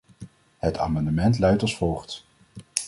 [0.57, 2.25] Het amendement luidt als volgt.